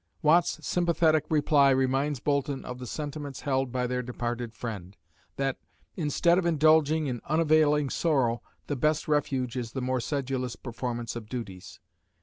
Watt's 0.23 0.57
sympathetic 0.65 1.25
reply 1.29 1.69
reminds 1.69 2.19
Boulton 2.19 2.65
of 2.65 2.79
the 2.79 2.87
sentiments 2.87 3.41
held 3.41 3.71
by 3.71 3.85
their 3.85 4.01
departed 4.01 4.51
friend 4.55 4.97
that, 5.35 5.59
instead 5.95 6.39
of 6.39 6.45
indulging 6.47 7.05
in 7.05 7.21
unavailing 7.25 7.87
sorrow, 7.91 8.41
the 8.65 8.75
best 8.75 9.07
refuge 9.07 9.55
is 9.55 9.73
the 9.73 9.79
more 9.79 9.99
sedulous 10.01 10.55
performance 10.55 11.15
of 11.15 11.29
duties. 11.29 11.79